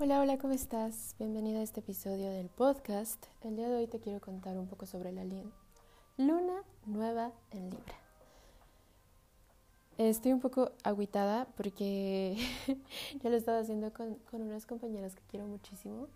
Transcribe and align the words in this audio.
Hola, 0.00 0.20
hola, 0.20 0.38
¿cómo 0.38 0.54
estás? 0.54 1.16
Bienvenida 1.18 1.58
a 1.58 1.62
este 1.62 1.80
episodio 1.80 2.30
del 2.30 2.48
podcast. 2.50 3.26
El 3.40 3.56
día 3.56 3.68
de 3.68 3.74
hoy 3.74 3.88
te 3.88 3.98
quiero 3.98 4.20
contar 4.20 4.56
un 4.56 4.68
poco 4.68 4.86
sobre 4.86 5.10
la 5.10 5.24
luna 5.24 6.62
nueva 6.86 7.32
en 7.50 7.68
Libra. 7.68 7.96
Estoy 9.96 10.32
un 10.32 10.38
poco 10.38 10.70
aguitada 10.84 11.48
porque 11.56 12.36
ya 13.24 13.28
lo 13.28 13.36
estaba 13.36 13.58
haciendo 13.58 13.92
con, 13.92 14.14
con 14.30 14.42
unas 14.42 14.66
compañeras 14.66 15.16
que 15.16 15.22
quiero 15.28 15.48
muchísimo 15.48 16.06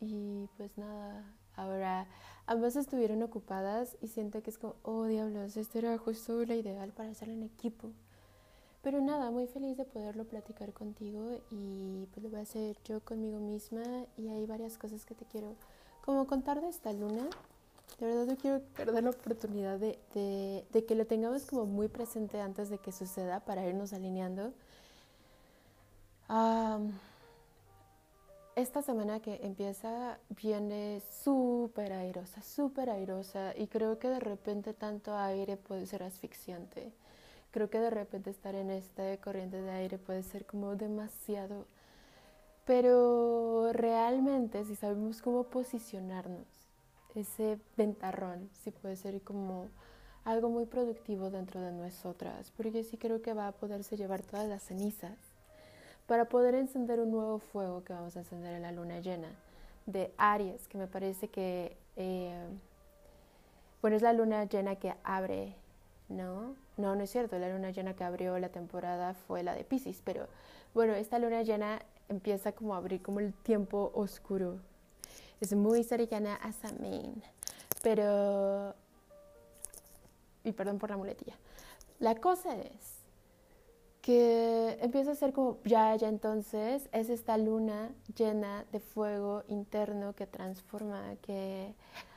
y 0.00 0.48
pues 0.56 0.78
nada, 0.78 1.22
ahora 1.54 2.06
ambas 2.46 2.76
estuvieron 2.76 3.22
ocupadas 3.22 3.98
y 4.00 4.08
siento 4.08 4.42
que 4.42 4.48
es 4.48 4.56
como, 4.56 4.76
oh 4.84 5.04
diablos, 5.04 5.58
esto 5.58 5.76
era 5.78 5.98
justo 5.98 6.46
la 6.46 6.54
ideal 6.54 6.94
para 6.94 7.10
hacerlo 7.10 7.34
en 7.34 7.42
equipo. 7.42 7.92
Pero 8.82 9.00
nada, 9.00 9.30
muy 9.30 9.46
feliz 9.48 9.76
de 9.76 9.84
poderlo 9.84 10.24
platicar 10.24 10.72
contigo 10.72 11.32
y 11.50 12.06
pues 12.12 12.22
lo 12.22 12.30
voy 12.30 12.38
a 12.38 12.42
hacer 12.42 12.76
yo 12.84 13.00
conmigo 13.00 13.38
misma 13.40 13.82
y 14.16 14.28
hay 14.28 14.46
varias 14.46 14.78
cosas 14.78 15.04
que 15.04 15.14
te 15.14 15.24
quiero 15.24 15.56
como 16.04 16.26
contar 16.26 16.60
de 16.60 16.68
esta 16.68 16.92
luna. 16.92 17.28
De 17.98 18.06
verdad 18.06 18.26
no 18.26 18.36
quiero 18.36 18.60
perder 18.76 19.02
la 19.02 19.10
oportunidad 19.10 19.78
de, 19.78 19.98
de, 20.72 20.84
que 20.84 20.94
lo 20.94 21.06
tengamos 21.06 21.44
como 21.44 21.66
muy 21.66 21.88
presente 21.88 22.40
antes 22.40 22.70
de 22.70 22.78
que 22.78 22.92
suceda 22.92 23.40
para 23.40 23.66
irnos 23.66 23.92
alineando. 23.92 24.52
esta 28.54 28.82
semana 28.82 29.20
que 29.20 29.40
empieza 29.42 30.18
viene 30.30 31.02
súper 31.24 31.92
airosa, 31.92 32.42
súper 32.42 32.90
airosa 32.90 33.56
y 33.56 33.66
creo 33.66 33.98
que 33.98 34.08
de 34.08 34.20
repente 34.20 34.72
tanto 34.72 35.16
aire 35.16 35.56
puede 35.56 35.86
ser 35.86 36.04
asfixiante 36.04 36.92
creo 37.50 37.70
que 37.70 37.78
de 37.78 37.90
repente 37.90 38.30
estar 38.30 38.54
en 38.54 38.70
esta 38.70 39.16
corriente 39.18 39.60
de 39.60 39.70
aire 39.70 39.98
puede 39.98 40.22
ser 40.22 40.46
como 40.46 40.76
demasiado. 40.76 41.66
Pero 42.64 43.72
realmente 43.72 44.64
si 44.64 44.76
sabemos 44.76 45.22
cómo 45.22 45.44
posicionarnos, 45.44 46.46
ese 47.14 47.58
ventarrón 47.76 48.50
sí 48.52 48.70
puede 48.70 48.96
ser 48.96 49.22
como 49.22 49.68
algo 50.24 50.50
muy 50.50 50.66
productivo 50.66 51.30
dentro 51.30 51.60
de 51.60 51.72
nosotras, 51.72 52.52
porque 52.56 52.84
sí 52.84 52.98
creo 52.98 53.22
que 53.22 53.32
va 53.32 53.48
a 53.48 53.52
poderse 53.52 53.96
llevar 53.96 54.22
todas 54.22 54.46
las 54.46 54.62
cenizas 54.62 55.16
para 56.06 56.26
poder 56.26 56.54
encender 56.54 57.00
un 57.00 57.10
nuevo 57.10 57.38
fuego 57.38 57.82
que 57.84 57.94
vamos 57.94 58.16
a 58.16 58.20
encender 58.20 58.54
en 58.54 58.62
la 58.62 58.72
luna 58.72 59.00
llena 59.00 59.30
de 59.86 60.12
Aries, 60.18 60.68
que 60.68 60.76
me 60.76 60.86
parece 60.86 61.28
que, 61.28 61.76
eh, 61.96 62.46
bueno, 63.80 63.96
es 63.96 64.02
la 64.02 64.12
luna 64.12 64.44
llena 64.44 64.76
que 64.76 64.94
abre 65.02 65.54
¿no? 66.08 66.54
No, 66.76 66.94
no 66.94 67.02
es 67.02 67.10
cierto, 67.10 67.38
la 67.38 67.48
luna 67.48 67.70
llena 67.70 67.94
que 67.94 68.04
abrió 68.04 68.38
la 68.38 68.48
temporada 68.48 69.14
fue 69.14 69.42
la 69.42 69.54
de 69.54 69.64
Pisces, 69.64 70.00
pero 70.04 70.26
bueno, 70.74 70.94
esta 70.94 71.18
luna 71.18 71.42
llena 71.42 71.80
empieza 72.08 72.52
como 72.52 72.74
a 72.74 72.78
abrir 72.78 73.02
como 73.02 73.20
el 73.20 73.34
tiempo 73.34 73.90
oscuro. 73.94 74.60
Es 75.40 75.54
muy 75.54 75.84
cercana 75.84 76.36
a 76.36 76.52
Samhain, 76.52 77.22
pero... 77.82 78.74
Y 80.44 80.52
perdón 80.52 80.78
por 80.78 80.90
la 80.90 80.96
muletilla. 80.96 81.34
La 81.98 82.14
cosa 82.14 82.56
es 82.56 82.98
que 84.00 84.78
empieza 84.80 85.10
a 85.10 85.14
ser 85.14 85.32
como 85.32 85.58
ya, 85.64 85.94
ya 85.96 86.08
entonces 86.08 86.88
es 86.92 87.10
esta 87.10 87.36
luna 87.36 87.90
llena 88.16 88.64
de 88.72 88.80
fuego 88.80 89.42
interno 89.48 90.14
que 90.14 90.26
transforma, 90.26 91.16
que 91.20 91.74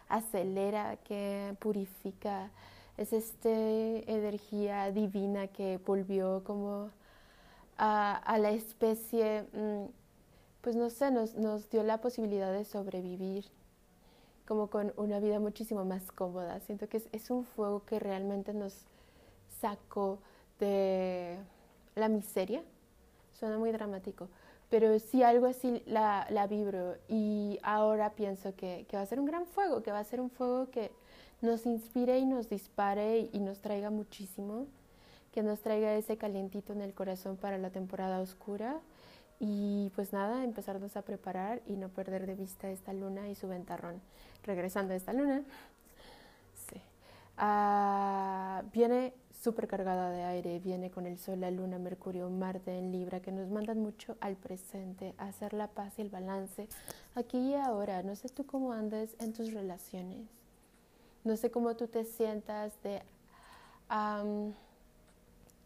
acelera, 0.07 0.97
que 0.97 1.55
purifica, 1.59 2.51
es 2.97 3.13
esta 3.13 3.49
energía 3.49 4.91
divina 4.91 5.47
que 5.47 5.79
volvió 5.85 6.43
como 6.43 6.89
a, 7.77 8.37
la 8.39 8.51
especie, 8.51 9.43
mm, 9.53 9.85
pues 10.61 10.75
no 10.75 10.89
sé, 10.89 11.11
nos, 11.11 11.35
nos 11.35 11.69
dio 11.69 11.83
la 11.83 11.99
posibilidad 11.99 12.53
de 12.53 12.65
sobrevivir 12.65 13.45
como 14.51 14.67
con 14.67 14.91
una 14.97 15.21
vida 15.21 15.39
muchísimo 15.39 15.85
más 15.85 16.11
cómoda. 16.11 16.59
Siento 16.59 16.89
que 16.89 17.01
es, 17.11 17.29
un 17.29 17.45
fuego 17.45 17.85
que 17.85 17.99
realmente 17.99 18.53
nos 18.53 18.85
sacó 19.61 20.19
de 20.59 21.37
la 21.95 22.09
miseria. 22.09 22.61
Suena 23.31 23.57
muy 23.57 23.71
dramático, 23.71 24.27
pero 24.71 24.97
sí 24.99 25.21
algo 25.21 25.47
así 25.47 25.83
la, 25.85 26.47
vibro 26.49 26.95
y 27.09 27.59
ahora 27.61 28.11
pienso 28.11 28.55
que, 28.55 28.85
que, 28.89 28.95
va 28.95 29.03
a 29.03 29.05
ser 29.05 29.19
un 29.19 29.25
gran 29.25 29.45
fuego, 29.45 29.83
que 29.83 29.91
va 29.91 29.99
a 29.99 30.03
ser 30.05 30.21
un 30.21 30.29
fuego 30.31 30.71
que 30.71 30.91
nos 31.41 31.65
inspire 31.65 32.17
y 32.19 32.25
nos 32.25 32.49
dispare 32.49 33.29
y 33.33 33.39
nos 33.39 33.59
traiga 33.59 33.89
muchísimo, 33.89 34.67
que 35.33 35.43
nos 35.43 35.59
traiga 35.59 35.93
ese 35.95 36.15
calientito 36.15 36.71
en 36.71 36.81
el 36.81 36.93
corazón 36.93 37.35
para 37.35 37.57
la 37.57 37.69
temporada 37.69 38.21
oscura 38.21 38.79
y 39.41 39.91
pues 39.93 40.13
nada, 40.13 40.45
empezarnos 40.45 40.95
a 40.95 41.01
preparar 41.01 41.61
y 41.67 41.73
no 41.73 41.89
perder 41.89 42.25
de 42.25 42.35
vista 42.35 42.69
esta 42.69 42.93
luna 42.93 43.27
y 43.27 43.35
su 43.35 43.49
ventarrón. 43.49 43.99
Regresando 44.43 44.93
a 44.93 44.95
esta 44.95 45.11
luna, 45.11 45.43
sí. 46.69 46.79
Ah, 47.37 48.63
viene 48.71 49.13
súper 49.41 49.67
cargada 49.67 50.11
de 50.11 50.23
aire, 50.23 50.59
viene 50.59 50.91
con 50.91 51.05
el 51.05 51.17
Sol, 51.17 51.41
la 51.41 51.51
Luna, 51.51 51.79
Mercurio, 51.79 52.29
Marte 52.29 52.77
en 52.77 52.91
Libra, 52.91 53.21
que 53.21 53.31
nos 53.31 53.49
mandan 53.49 53.79
mucho 53.79 54.15
al 54.21 54.35
presente, 54.35 55.15
a 55.17 55.27
hacer 55.27 55.53
la 55.53 55.67
paz 55.67 55.97
y 55.97 56.01
el 56.03 56.09
balance 56.09 56.67
aquí 57.15 57.37
y 57.37 57.55
ahora. 57.55 58.03
No 58.03 58.15
sé 58.15 58.29
tú 58.29 58.45
cómo 58.45 58.71
andes 58.71 59.15
en 59.19 59.33
tus 59.33 59.53
relaciones 59.53 60.27
no 61.23 61.37
sé 61.37 61.51
cómo 61.51 61.75
tú 61.75 61.87
te 61.87 62.03
sientas 62.03 62.73
de 62.81 63.01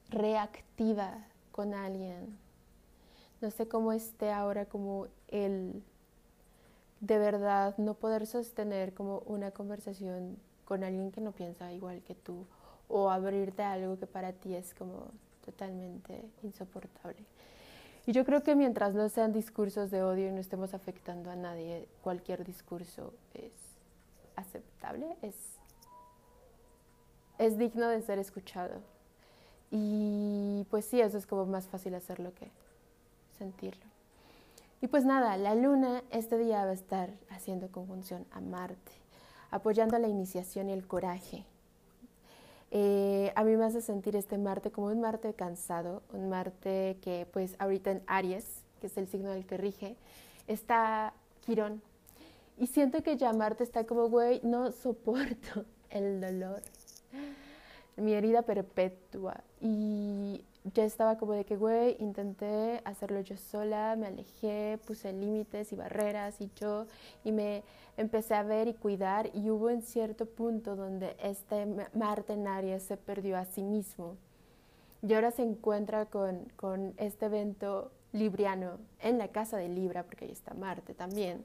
reactiva 0.09 1.25
con 1.52 1.74
alguien. 1.74 2.38
No 3.42 3.52
sé 3.52 3.68
cómo 3.68 3.94
esté 3.94 4.31
ahora 4.31 4.66
como 4.66 5.07
el 5.28 5.84
de 7.00 7.19
verdad 7.19 7.78
no 7.78 7.94
poder 7.94 8.25
sostener 8.25 8.94
como 8.94 9.19
una 9.19 9.52
conversación 9.52 10.38
con 10.66 10.84
alguien 10.84 11.12
que 11.12 11.22
no 11.22 11.31
piensa 11.31 11.72
igual 11.72 12.02
que 12.02 12.16
tú 12.16 12.46
o 12.88 13.09
abrirte 13.09 13.63
a 13.63 13.73
algo 13.73 13.97
que 13.97 14.07
para 14.07 14.34
ti 14.34 14.56
es 14.56 14.73
como 14.73 15.07
totalmente 15.44 16.22
insoportable. 16.44 17.23
Y 18.07 18.12
yo 18.12 18.23
creo 18.23 18.44
que 18.44 18.56
mientras 18.56 18.94
no 18.94 19.09
sean 19.09 19.34
discursos 19.34 19.90
de 19.90 20.03
odio 20.03 20.28
y 20.28 20.31
no 20.31 20.40
estemos 20.40 20.73
afectando 20.73 21.31
a 21.31 21.35
nadie, 21.35 21.88
cualquier 22.03 22.45
discurso 22.45 23.13
es 23.34 23.51
aceptable, 24.35 25.18
es, 25.24 25.35
es 27.40 27.57
digno 27.57 27.88
de 27.88 28.01
ser 28.01 28.19
escuchado. 28.19 28.79
Y 29.72 30.68
pues 30.69 30.85
sí, 30.85 31.01
eso 31.01 31.18
es 31.18 31.25
como 31.25 31.45
más 31.47 31.68
fácil 31.68 31.95
hacerlo 31.95 32.34
que 32.35 32.51
sentirlo. 33.38 33.85
Y 34.81 34.88
pues 34.88 35.03
nada, 35.03 35.35
la 35.38 35.56
luna 35.56 36.03
este 36.12 36.38
día 36.38 36.63
va 36.63 36.72
a 36.72 36.74
estar 36.74 37.09
haciendo 37.29 37.72
conjunción 37.72 38.28
a 38.31 38.40
Marte, 38.40 38.91
apoyando 39.50 39.97
la 39.97 40.07
iniciación 40.07 40.69
y 40.69 40.74
el 40.74 40.85
coraje. 40.85 41.44
Eh, 42.78 43.31
a 43.38 43.46
mí 43.46 43.56
me 43.56 43.63
hace 43.63 43.80
sentir 43.80 44.18
este 44.18 44.38
Marte 44.38 44.69
como 44.69 44.88
un 44.88 45.00
Marte 45.00 45.34
cansado, 45.34 46.03
un 46.12 46.28
Marte 46.28 46.97
que 47.02 47.25
pues 47.31 47.56
ahorita 47.58 47.90
en 47.90 48.03
Aries, 48.06 48.66
que 48.81 48.88
es 48.88 48.97
el 48.97 49.08
signo 49.08 49.31
del 49.31 49.46
que 49.46 49.56
rige, 49.56 49.96
está 50.46 51.13
Quirón, 51.46 51.81
y 52.58 52.68
siento 52.68 53.02
que 53.02 53.16
llamarte 53.16 53.63
está 53.63 53.86
como, 53.86 54.09
güey, 54.09 54.41
no 54.44 54.74
soporto 54.74 55.63
el 55.90 56.19
dolor. 56.19 56.62
Mi 57.96 58.13
herida 58.13 58.41
perpetua. 58.41 59.42
Y 59.62 60.44
ya 60.74 60.84
estaba 60.84 61.18
como 61.18 61.34
de 61.34 61.46
que, 61.46 61.56
güey, 61.58 61.96
intenté 62.00 62.81
hacerlo 62.86 63.22
yo 63.22 63.38
sola, 63.38 63.96
me 63.96 64.08
alejé, 64.08 64.80
puse 64.86 65.14
límites 65.14 65.72
y 65.72 65.76
barreras 65.76 66.42
y 66.42 66.50
yo, 66.56 66.88
y 67.24 67.31
me 67.31 67.64
empecé 67.98 68.34
a 68.34 68.44
ver 68.44 68.68
y 68.68 68.74
cuidar. 68.74 69.30
Y 69.34 69.50
hubo 69.50 69.70
en 69.70 69.81
cierto 69.81 70.25
punto 70.25 70.75
donde 70.75 71.16
este 71.22 71.68
Marte 71.94 72.34
en 72.34 72.48
Aries 72.48 72.84
se 72.84 72.98
perdió 72.98 73.38
a 73.38 73.46
sí 73.46 73.62
mismo. 73.62 74.18
Y 75.02 75.14
ahora 75.14 75.31
se 75.31 75.44
encuentra 75.44 76.08
con, 76.08 76.52
con 76.56 76.94
este 76.98 77.28
evento 77.28 77.92
libriano 78.12 78.80
en 79.00 79.18
la 79.18 79.28
casa 79.28 79.58
de 79.58 79.70
Libra, 79.70 80.04
porque 80.04 80.25
ahí 80.25 80.31
está 80.31 80.54
Marte 80.56 80.94
también 80.94 81.44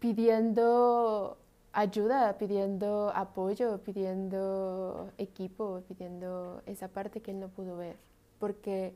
pidiendo 0.00 1.36
ayuda, 1.72 2.36
pidiendo 2.38 3.12
apoyo, 3.14 3.78
pidiendo 3.78 5.10
equipo, 5.18 5.82
pidiendo 5.88 6.62
esa 6.66 6.88
parte 6.88 7.20
que 7.20 7.30
él 7.30 7.40
no 7.40 7.48
pudo 7.48 7.76
ver, 7.76 7.96
porque 8.38 8.92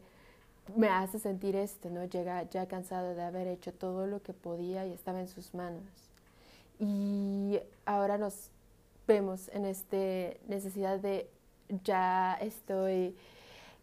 me 0.77 0.89
hace 0.89 1.19
sentir 1.19 1.57
esto, 1.57 1.91
¿no? 1.91 2.05
Llega 2.05 2.49
ya 2.51 2.67
cansado 2.67 3.15
de 3.15 3.23
haber 3.23 3.47
hecho 3.47 3.73
todo 3.73 4.07
lo 4.07 4.23
que 4.23 4.33
podía 4.33 4.87
y 4.87 4.93
estaba 4.93 5.21
en 5.21 5.29
sus 5.29 5.55
manos. 5.55 5.85
Y 6.79 7.61
ahora 7.85 8.19
nos 8.19 8.51
vemos 9.07 9.49
en 9.53 9.67
esta 9.67 9.97
necesidad 10.49 10.99
de 10.99 11.29
ya 11.85 12.35
estoy 12.41 13.15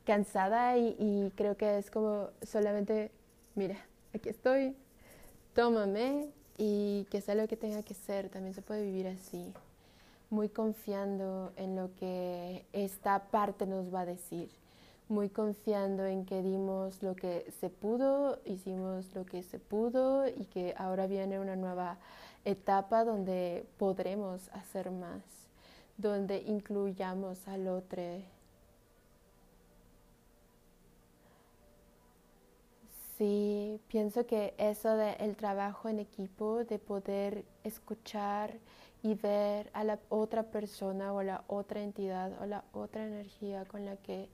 cansada 0.06 0.78
y, 0.78 0.96
y 1.00 1.32
creo 1.36 1.56
que 1.56 1.78
es 1.78 1.92
como 1.92 2.30
solamente, 2.42 3.12
mira, 3.56 3.78
aquí 4.14 4.30
estoy, 4.30 4.76
tómame, 5.54 6.30
y 6.64 7.08
que 7.10 7.22
sea 7.22 7.34
lo 7.34 7.48
que 7.48 7.58
tenga 7.58 7.82
que 7.82 7.96
ser, 7.96 8.30
también 8.30 8.54
se 8.54 8.62
puede 8.62 8.84
vivir 8.84 9.08
así, 9.08 9.52
muy 10.30 10.48
confiando 10.48 11.52
en 11.56 11.76
lo 11.76 11.90
que 11.96 12.66
esta 12.72 13.32
parte 13.32 13.66
nos 13.66 13.92
va 13.92 14.02
a 14.02 14.06
decir, 14.06 14.48
muy 15.10 15.30
confiando 15.30 16.06
en 16.06 16.24
que 16.24 16.44
dimos 16.44 17.02
lo 17.02 17.16
que 17.16 17.52
se 17.60 17.72
pudo, 17.72 18.38
hicimos 18.46 19.12
lo 19.16 19.26
que 19.26 19.42
se 19.42 19.58
pudo 19.58 20.28
y 20.28 20.46
que 20.54 20.76
ahora 20.78 21.08
viene 21.08 21.40
una 21.40 21.56
nueva 21.56 21.98
etapa 22.46 23.06
donde 23.06 23.66
podremos 23.80 24.48
hacer 24.50 24.92
más, 24.92 25.24
donde 25.98 26.44
incluyamos 26.44 27.48
al 27.48 27.68
otro. 27.68 28.04
Sí, 33.18 33.61
pienso 33.88 34.26
que 34.26 34.54
eso 34.58 34.96
del 34.96 35.36
trabajo 35.36 35.90
en 35.90 36.00
equipo, 36.00 36.64
de 36.64 36.80
poder 36.80 37.46
escuchar 37.64 38.58
y 39.04 39.16
ver 39.16 39.70
a 39.74 39.84
la 39.84 40.00
otra 40.10 40.44
persona 40.44 41.14
o 41.14 41.24
la 41.24 41.44
otra 41.48 41.82
entidad 41.82 42.32
o 42.42 42.46
la 42.46 42.64
otra 42.72 43.06
energía 43.06 43.66
con 43.66 43.86
la 43.86 43.98
que 43.98 44.30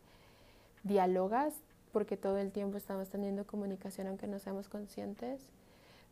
dialogas, 0.83 1.53
porque 1.91 2.17
todo 2.17 2.37
el 2.37 2.51
tiempo 2.51 2.77
estamos 2.77 3.09
teniendo 3.09 3.47
comunicación 3.47 4.07
aunque 4.07 4.27
no 4.27 4.39
seamos 4.39 4.67
conscientes, 4.67 5.41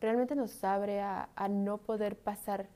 realmente 0.01 0.35
nos 0.35 0.63
abre 0.63 1.01
a, 1.01 1.29
no 1.49 1.77
poder 1.77 2.17
pasar 2.17 2.67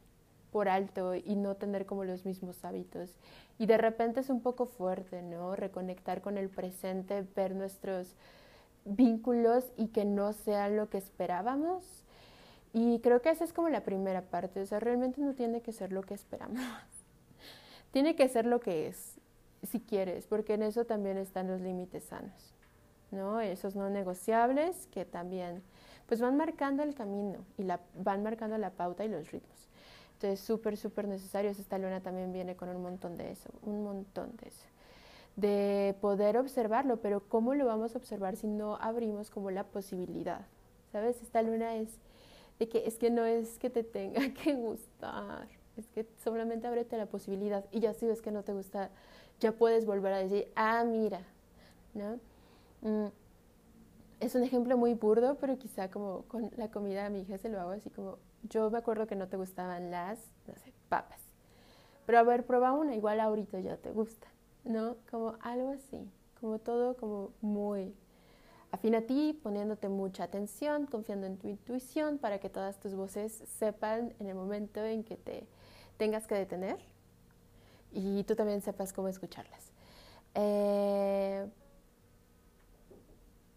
por 0.52 0.68
alto 0.68 1.16
y 1.16 1.36
no 1.36 1.56
tener 1.56 1.86
como 1.86 2.04
los 2.04 2.26
mismos 2.26 2.66
hábitos. 2.66 3.16
Y 3.58 3.68
de 3.68 3.78
repente 3.78 4.22
es 4.22 4.30
un 4.30 4.42
poco 4.42 4.66
fuerte, 4.66 5.22
¿no? 5.22 5.56
Reconectar 5.56 6.22
con 6.22 6.38
el 6.38 6.50
presente, 6.50 7.26
ver 7.36 7.56
nuestros 7.56 8.16
vínculos 8.86 9.72
y 9.78 9.88
que 9.88 10.06
no 10.06 10.34
sean 10.34 10.78
lo 10.78 10.90
que 10.90 10.98
esperábamos. 10.98 11.84
Y 12.74 13.00
creo 13.00 13.22
que 13.22 13.30
esa 13.30 13.44
es 13.44 13.54
como 13.54 13.70
la 13.70 13.84
primera 13.84 14.22
parte, 14.22 14.62
o 14.62 14.66
sea, 14.66 14.80
realmente 14.80 15.22
no 15.22 15.34
tiene 15.34 15.62
que 15.62 15.72
ser 15.72 15.92
lo 15.92 16.02
que 16.04 16.14
esperamos. 16.14 16.60
tiene 17.92 18.16
que 18.16 18.28
ser 18.30 18.46
lo 18.46 18.60
que 18.60 18.88
es 18.88 19.20
si 19.68 19.80
quieres, 19.80 20.26
porque 20.28 20.54
en 20.54 20.64
eso 20.64 20.86
también 20.86 21.18
están 21.18 21.48
los 21.48 21.62
límites 21.62 22.04
sanos, 22.06 22.54
¿no? 23.12 23.42
Esos 23.42 23.76
no 23.76 23.90
negociables 23.90 24.88
que 24.88 25.06
también 25.06 25.64
pues 26.08 26.22
van 26.22 26.38
marcando 26.38 26.82
el 26.82 26.96
camino 26.96 27.46
y 27.58 27.64
la, 27.64 27.80
van 27.96 28.24
marcando 28.24 28.58
la 28.58 28.72
pauta 28.72 29.06
y 29.06 29.10
los 29.10 29.32
ritmos. 29.32 29.70
Entonces, 30.14 30.40
súper, 30.40 30.76
súper 30.76 31.08
necesarios. 31.08 31.60
Esta 31.60 31.78
luna 31.78 32.02
también 32.02 32.34
viene 32.34 32.56
con 32.56 32.68
un 32.70 32.82
montón 32.82 33.16
de 33.16 33.32
eso, 33.32 33.50
un 33.62 33.84
montón 33.84 34.36
de 34.38 34.50
eso. 34.50 34.66
De 35.40 35.96
poder 36.02 36.38
observarlo, 36.38 36.98
pero 36.98 37.22
¿cómo 37.28 37.54
lo 37.54 37.66
vamos 37.66 37.96
a 37.96 37.98
observar 37.98 38.36
si 38.36 38.48
no 38.48 38.76
abrimos 38.76 39.30
como 39.30 39.52
la 39.52 39.64
posibilidad? 39.64 40.46
¿Sabes? 40.92 41.22
Esta 41.22 41.42
luna 41.42 41.76
es 41.76 41.90
de 42.60 42.68
que 42.68 42.86
es 42.86 42.98
que 42.98 43.10
no 43.10 43.24
es 43.26 43.58
que 43.58 43.70
te 43.70 43.84
tenga 43.84 44.22
que 44.44 44.54
gustar, 44.56 45.48
es 45.78 45.88
que 45.88 46.06
solamente 46.24 46.68
ábrete 46.68 46.98
la 46.98 47.06
posibilidad 47.06 47.66
y 47.72 47.80
ya 47.80 47.94
si 47.94 48.06
ves 48.06 48.22
que 48.22 48.32
no 48.32 48.44
te 48.44 48.54
gusta, 48.54 48.90
ya 49.40 49.54
puedes 49.54 49.86
volver 49.86 50.14
a 50.14 50.18
decir, 50.18 50.52
ah, 50.56 50.84
mira, 50.84 51.22
¿no? 51.94 52.20
Mm, 52.82 53.08
es 54.20 54.36
un 54.36 54.44
ejemplo 54.44 54.78
muy 54.78 54.94
burdo, 54.94 55.36
pero 55.36 55.58
quizá 55.58 55.90
como 55.90 56.24
con 56.24 56.52
la 56.58 56.70
comida 56.70 57.06
a 57.06 57.10
mi 57.10 57.22
hija 57.22 57.38
se 57.38 57.48
lo 57.50 57.60
hago 57.62 57.72
así 57.72 57.90
como, 57.90 58.18
yo 58.44 58.70
me 58.70 58.78
acuerdo 58.78 59.08
que 59.08 59.16
no 59.16 59.28
te 59.30 59.38
gustaban 59.38 59.92
las, 59.92 60.20
no 60.48 60.56
sé, 60.56 60.74
papas. 60.90 61.22
Pero 62.06 62.20
a 62.20 62.24
ver, 62.24 62.46
prueba 62.46 62.74
una, 62.74 62.96
igual 62.96 63.20
ahorita 63.22 63.60
ya 63.62 63.78
te 63.78 63.92
gusta, 63.92 64.28
¿no? 64.70 64.96
Como 65.10 65.36
algo 65.42 65.72
así, 65.72 66.10
como 66.40 66.60
todo 66.60 66.96
como 66.96 67.32
muy 67.42 67.94
afín 68.72 68.96
a 68.96 69.02
ti, 69.02 69.38
poniéndote 69.42 69.90
mucha 69.90 70.24
atención, 70.24 70.86
confiando 70.86 71.26
en 71.26 71.38
tu 71.38 71.48
intuición 71.48 72.20
para 72.20 72.40
que 72.40 72.50
todas 72.50 72.80
tus 72.80 72.94
voces 72.96 73.44
sepan 73.58 74.14
en 74.20 74.28
el 74.28 74.36
momento 74.36 74.84
en 74.86 75.04
que 75.04 75.18
te 75.18 75.48
tengas 75.98 76.28
que 76.28 76.36
detener 76.36 76.78
y 77.92 78.24
tú 78.24 78.36
también 78.36 78.62
sepas 78.62 78.94
cómo 78.94 79.08
escucharlas. 79.08 79.72
Eh, 80.36 81.48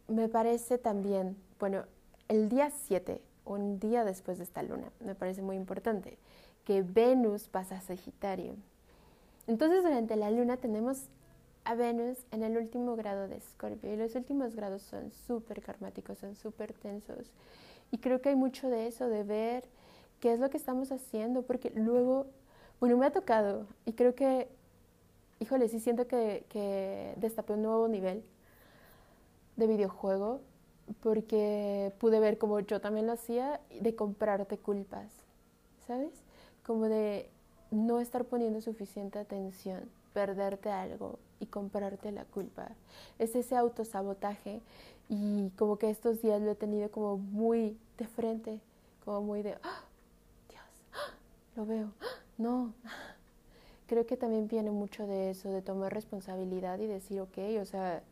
me 0.08 0.28
parece 0.28 0.78
también, 0.78 1.36
bueno, 1.60 1.84
el 2.28 2.48
día 2.48 2.70
7, 2.70 3.20
un 3.44 3.78
día 3.78 4.04
después 4.04 4.38
de 4.38 4.44
esta 4.44 4.62
luna, 4.62 4.90
me 5.00 5.14
parece 5.14 5.42
muy 5.42 5.56
importante, 5.56 6.18
que 6.64 6.82
Venus 6.82 7.48
pasa 7.48 7.76
a 7.76 7.80
Sagitario. 7.82 8.56
Entonces 9.46 9.82
durante 9.82 10.16
la 10.16 10.30
luna 10.30 10.56
tenemos 10.56 11.08
a 11.64 11.74
Venus 11.74 12.18
en 12.30 12.42
el 12.42 12.56
último 12.56 12.96
grado 12.96 13.28
de 13.28 13.36
Escorpio 13.36 13.92
y 13.92 13.96
los 13.96 14.14
últimos 14.14 14.54
grados 14.54 14.82
son 14.82 15.12
súper 15.26 15.62
karmáticos, 15.62 16.18
son 16.18 16.34
súper 16.34 16.72
tensos. 16.72 17.30
Y 17.90 17.98
creo 17.98 18.20
que 18.20 18.30
hay 18.30 18.36
mucho 18.36 18.68
de 18.68 18.86
eso, 18.86 19.08
de 19.08 19.22
ver 19.22 19.64
qué 20.20 20.32
es 20.32 20.40
lo 20.40 20.50
que 20.50 20.56
estamos 20.56 20.92
haciendo, 20.92 21.42
porque 21.42 21.70
luego 21.74 22.26
bueno, 22.82 22.96
me 22.96 23.06
ha 23.06 23.12
tocado 23.12 23.68
y 23.84 23.92
creo 23.92 24.16
que, 24.16 24.48
híjole, 25.38 25.68
sí 25.68 25.78
siento 25.78 26.08
que, 26.08 26.44
que 26.48 27.14
destapé 27.16 27.52
un 27.52 27.62
nuevo 27.62 27.86
nivel 27.86 28.24
de 29.56 29.68
videojuego 29.68 30.40
porque 31.00 31.92
pude 31.98 32.18
ver 32.18 32.38
como 32.38 32.58
yo 32.58 32.80
también 32.80 33.06
lo 33.06 33.12
hacía, 33.12 33.60
de 33.80 33.94
comprarte 33.94 34.58
culpas, 34.58 35.12
¿sabes? 35.86 36.10
Como 36.64 36.86
de 36.86 37.30
no 37.72 38.00
estar 38.00 38.26
poniendo 38.26 38.60
suficiente 38.60 39.18
atención, 39.18 39.88
perderte 40.12 40.70
algo 40.70 41.18
y 41.40 41.46
comprarte 41.46 42.12
la 42.12 42.24
culpa. 42.26 42.68
Es 43.18 43.34
ese 43.34 43.56
autosabotaje 43.56 44.60
y 45.08 45.50
como 45.56 45.78
que 45.78 45.90
estos 45.90 46.22
días 46.22 46.40
lo 46.40 46.50
he 46.50 46.54
tenido 46.54 46.90
como 46.90 47.16
muy 47.16 47.76
de 47.98 48.06
frente, 48.06 48.60
como 49.04 49.22
muy 49.22 49.42
de, 49.42 49.56
¡Ah! 49.62 49.84
Dios, 50.50 50.62
¡Ah! 50.92 51.14
lo 51.56 51.66
veo, 51.66 51.92
¡Ah! 52.00 52.20
No, 52.36 52.74
creo 53.86 54.06
que 54.06 54.16
también 54.16 54.48
viene 54.48 54.70
mucho 54.70 55.06
de 55.06 55.30
eso, 55.30 55.50
de 55.50 55.62
tomar 55.62 55.94
responsabilidad 55.94 56.78
y 56.78 56.86
decir, 56.86 57.20
ok, 57.20 57.38
o 57.60 57.64
sea, 57.64 58.02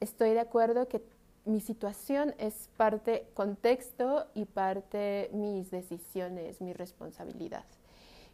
estoy 0.00 0.30
de 0.30 0.40
acuerdo 0.40 0.88
que 0.88 1.02
mi 1.44 1.60
situación 1.60 2.34
es 2.38 2.68
parte 2.76 3.26
contexto 3.34 4.26
y 4.34 4.44
parte 4.44 5.30
mis 5.32 5.70
decisiones, 5.70 6.60
mi 6.60 6.72
responsabilidad. 6.72 7.64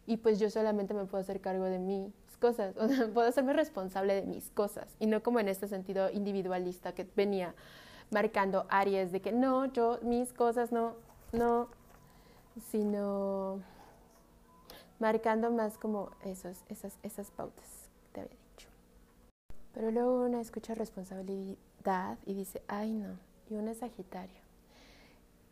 Y 0.05 0.17
pues 0.17 0.39
yo 0.39 0.49
solamente 0.49 0.93
me 0.93 1.05
puedo 1.05 1.21
hacer 1.21 1.41
cargo 1.41 1.65
de 1.65 1.79
mis 1.79 2.13
cosas, 2.39 2.75
o 2.79 2.87
sea, 2.87 3.07
puedo 3.07 3.27
hacerme 3.27 3.53
responsable 3.53 4.15
de 4.15 4.23
mis 4.23 4.49
cosas 4.51 4.95
y 4.99 5.07
no 5.07 5.23
como 5.23 5.39
en 5.39 5.47
este 5.47 5.67
sentido 5.67 6.11
individualista 6.11 6.93
que 6.93 7.07
venía 7.15 7.55
marcando 8.11 8.65
áreas 8.69 9.11
de 9.11 9.21
que 9.21 9.31
no, 9.31 9.65
yo 9.65 9.99
mis 10.01 10.31
cosas 10.33 10.71
no, 10.71 10.93
no, 11.31 11.69
sino 12.71 13.61
marcando 14.99 15.51
más 15.51 15.77
como 15.77 16.11
esos, 16.23 16.63
esas, 16.69 16.97
esas 17.03 17.31
pautas 17.31 17.89
que 18.03 18.09
te 18.13 18.21
había 18.21 18.37
dicho. 18.51 18.69
Pero 19.73 19.91
luego 19.91 20.23
una 20.23 20.39
escucha 20.39 20.75
responsabilidad 20.75 22.17
y 22.25 22.33
dice, 22.33 22.61
ay 22.67 22.91
no, 22.91 23.17
y 23.49 23.55
una 23.55 23.71
es 23.71 23.79
Sagitario. 23.79 24.44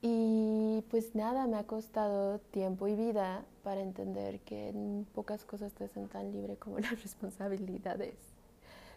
Y 0.05 0.83
pues 0.89 1.15
nada, 1.15 1.47
me 1.47 1.55
ha 1.55 1.63
costado 1.63 2.37
tiempo 2.37 2.89
y 2.89 2.95
vida 2.95 3.45
para 3.63 3.79
entender 3.79 4.41
que 4.41 4.67
en 4.67 5.07
pocas 5.15 5.45
cosas 5.45 5.71
te 5.71 5.85
hacen 5.85 6.09
tan 6.09 6.33
libre 6.33 6.57
como 6.57 6.77
las 6.79 7.01
responsabilidades. 7.01 8.15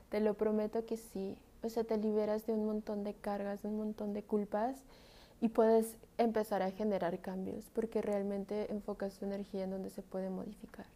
Te 0.08 0.18
lo 0.18 0.34
prometo 0.34 0.84
que 0.84 0.96
sí. 0.96 1.38
O 1.62 1.68
sea, 1.68 1.84
te 1.84 1.96
liberas 1.96 2.44
de 2.48 2.54
un 2.54 2.66
montón 2.66 3.04
de 3.04 3.14
cargas, 3.14 3.62
de 3.62 3.68
un 3.68 3.76
montón 3.76 4.14
de 4.14 4.24
culpas 4.24 4.82
y 5.40 5.48
puedes 5.50 5.96
empezar 6.18 6.62
a 6.62 6.72
generar 6.72 7.20
cambios 7.20 7.70
porque 7.72 8.02
realmente 8.02 8.72
enfocas 8.72 9.16
tu 9.16 9.26
energía 9.26 9.62
en 9.62 9.70
donde 9.70 9.90
se 9.90 10.02
puede 10.02 10.28
modificar. 10.28 10.86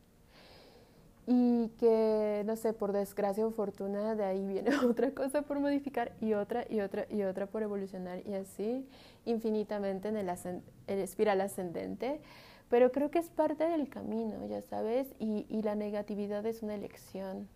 Y 1.32 1.68
que, 1.78 2.42
no 2.44 2.56
sé, 2.56 2.72
por 2.72 2.90
desgracia 2.90 3.46
o 3.46 3.52
fortuna, 3.52 4.16
de 4.16 4.24
ahí 4.24 4.44
viene 4.44 4.70
otra 4.84 5.12
cosa 5.12 5.42
por 5.42 5.60
modificar 5.60 6.10
y 6.20 6.32
otra 6.34 6.64
y 6.68 6.80
otra 6.80 7.06
y 7.08 7.22
otra 7.22 7.46
por 7.46 7.62
evolucionar 7.62 8.26
y 8.26 8.34
así 8.34 8.84
infinitamente 9.26 10.08
en 10.08 10.16
el, 10.16 10.28
el 10.28 10.98
espiral 10.98 11.40
ascendente. 11.40 12.20
Pero 12.68 12.90
creo 12.90 13.12
que 13.12 13.20
es 13.20 13.28
parte 13.28 13.62
del 13.68 13.88
camino, 13.88 14.44
ya 14.48 14.60
sabes, 14.62 15.06
y, 15.20 15.46
y 15.48 15.62
la 15.62 15.76
negatividad 15.76 16.44
es 16.46 16.64
una 16.64 16.74
elección. 16.74 17.46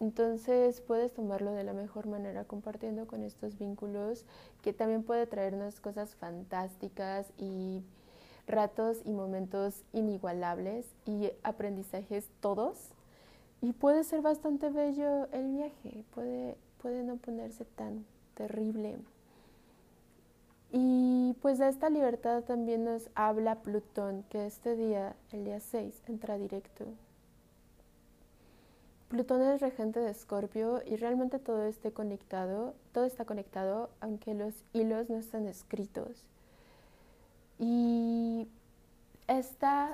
Entonces 0.00 0.80
puedes 0.80 1.12
tomarlo 1.12 1.52
de 1.52 1.64
la 1.64 1.74
mejor 1.74 2.06
manera 2.06 2.44
compartiendo 2.44 3.06
con 3.06 3.22
estos 3.22 3.58
vínculos 3.58 4.24
que 4.62 4.72
también 4.72 5.02
puede 5.02 5.26
traernos 5.26 5.78
cosas 5.78 6.14
fantásticas 6.14 7.26
y 7.36 7.82
ratos 8.46 9.02
y 9.04 9.12
momentos 9.12 9.82
inigualables 9.92 10.86
y 11.04 11.32
aprendizajes 11.42 12.30
todos. 12.40 12.93
Y 13.60 13.72
puede 13.72 14.04
ser 14.04 14.20
bastante 14.20 14.70
bello 14.70 15.26
el 15.32 15.52
viaje, 15.52 16.04
puede, 16.14 16.56
puede 16.82 17.02
no 17.02 17.16
ponerse 17.16 17.64
tan 17.64 18.04
terrible. 18.34 18.98
Y 20.70 21.36
pues 21.40 21.58
de 21.58 21.68
esta 21.68 21.88
libertad 21.88 22.42
también 22.42 22.84
nos 22.84 23.08
habla 23.14 23.62
Plutón, 23.62 24.24
que 24.28 24.46
este 24.46 24.76
día, 24.76 25.14
el 25.32 25.44
día 25.44 25.60
6, 25.60 26.02
entra 26.08 26.36
directo 26.36 26.86
Plutón 29.14 29.42
es 29.42 29.60
regente 29.60 30.00
de 30.00 30.10
Escorpio 30.10 30.82
y 30.84 30.96
realmente 30.96 31.38
todo 31.38 31.62
esté 31.66 31.92
conectado, 31.92 32.74
todo 32.92 33.04
está 33.04 33.24
conectado, 33.24 33.90
aunque 34.00 34.34
los 34.34 34.54
hilos 34.72 35.08
no 35.08 35.18
están 35.18 35.46
escritos. 35.46 36.26
Y 37.60 38.48
esta, 39.28 39.92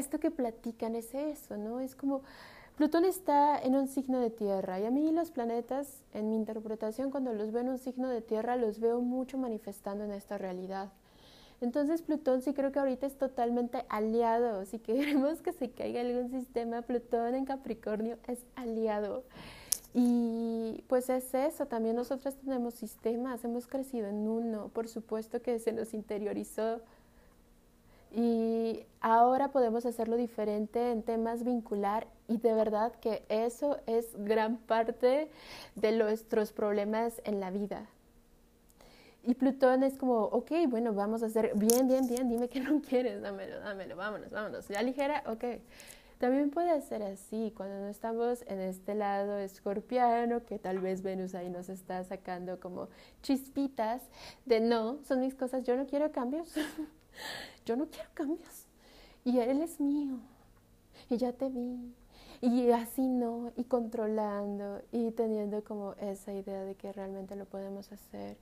esto 0.00 0.18
que 0.18 0.30
platican 0.30 0.96
es 0.96 1.14
eso, 1.14 1.56
¿no? 1.56 1.78
Es 1.80 1.94
como, 1.94 2.22
Plutón 2.76 3.04
está 3.04 3.60
en 3.60 3.76
un 3.76 3.88
signo 3.88 4.18
de 4.20 4.30
tierra 4.30 4.80
y 4.80 4.86
a 4.86 4.90
mí 4.90 5.12
los 5.12 5.30
planetas, 5.30 6.02
en 6.14 6.30
mi 6.30 6.36
interpretación, 6.36 7.10
cuando 7.10 7.32
los 7.32 7.52
veo 7.52 7.62
en 7.62 7.68
un 7.68 7.78
signo 7.78 8.08
de 8.08 8.22
tierra, 8.22 8.56
los 8.56 8.80
veo 8.80 9.00
mucho 9.00 9.38
manifestando 9.38 10.04
en 10.04 10.12
esta 10.12 10.38
realidad. 10.38 10.90
Entonces 11.60 12.00
Plutón 12.00 12.40
sí 12.40 12.54
creo 12.54 12.72
que 12.72 12.78
ahorita 12.78 13.06
es 13.06 13.18
totalmente 13.18 13.84
aliado. 13.90 14.64
Si 14.64 14.78
queremos 14.78 15.42
que 15.42 15.52
se 15.52 15.70
caiga 15.70 16.00
algún 16.00 16.30
sistema, 16.30 16.82
Plutón 16.82 17.34
en 17.34 17.44
Capricornio 17.44 18.16
es 18.26 18.46
aliado. 18.56 19.24
Y 19.92 20.84
pues 20.86 21.10
es 21.10 21.34
eso, 21.34 21.66
también 21.66 21.96
nosotros 21.96 22.36
tenemos 22.36 22.74
sistemas, 22.74 23.44
hemos 23.44 23.66
crecido 23.66 24.08
en 24.08 24.28
uno, 24.28 24.68
por 24.68 24.88
supuesto 24.88 25.42
que 25.42 25.58
se 25.58 25.72
nos 25.72 25.94
interiorizó 25.94 26.80
y 28.12 28.84
ahora 29.00 29.52
podemos 29.52 29.86
hacerlo 29.86 30.16
diferente 30.16 30.90
en 30.90 31.02
temas 31.02 31.44
vincular 31.44 32.06
y 32.28 32.38
de 32.38 32.54
verdad 32.54 32.92
que 33.00 33.24
eso 33.28 33.78
es 33.86 34.06
gran 34.18 34.56
parte 34.56 35.30
de 35.74 35.92
nuestros 35.92 36.52
problemas 36.52 37.20
en 37.24 37.40
la 37.40 37.50
vida. 37.50 37.86
Y 39.22 39.34
Plutón 39.34 39.82
es 39.82 39.96
como, 39.98 40.24
ok, 40.24 40.50
bueno, 40.68 40.94
vamos 40.94 41.22
a 41.22 41.26
hacer 41.26 41.52
bien, 41.54 41.88
bien, 41.88 42.06
bien, 42.08 42.28
dime 42.28 42.48
que 42.48 42.60
no 42.60 42.80
quieres, 42.88 43.20
dámelo, 43.20 43.60
dámelo, 43.60 43.96
vámonos, 43.96 44.30
vámonos. 44.30 44.68
Ya 44.68 44.82
ligera, 44.82 45.22
ok. 45.26 45.44
También 46.18 46.50
puede 46.50 46.78
ser 46.82 47.02
así, 47.02 47.50
cuando 47.56 47.80
no 47.80 47.88
estamos 47.88 48.44
en 48.46 48.60
este 48.60 48.94
lado 48.94 49.38
escorpiano, 49.38 50.44
que 50.44 50.58
tal 50.58 50.78
vez 50.78 51.02
Venus 51.02 51.34
ahí 51.34 51.48
nos 51.48 51.70
está 51.70 52.04
sacando 52.04 52.60
como 52.60 52.88
chispitas 53.22 54.02
de 54.44 54.60
no, 54.60 54.98
son 55.02 55.20
mis 55.20 55.34
cosas, 55.34 55.62
yo 55.62 55.76
no 55.76 55.86
quiero 55.86 56.12
cambios, 56.12 56.52
yo 57.70 57.76
no 57.76 57.86
quiero 57.86 58.10
cambios. 58.14 58.66
Y 59.24 59.38
él 59.38 59.62
es 59.62 59.78
mío, 59.78 60.18
y 61.08 61.18
ya 61.18 61.32
te 61.32 61.48
vi, 61.48 61.94
y 62.40 62.70
así 62.72 63.06
no, 63.06 63.52
y 63.56 63.62
controlando, 63.62 64.82
y 64.90 65.12
teniendo 65.12 65.62
como 65.62 65.92
esa 66.00 66.32
idea 66.32 66.64
de 66.64 66.74
que 66.74 66.92
realmente 66.92 67.36
lo 67.36 67.44
podemos 67.44 67.92
hacer 67.92 68.36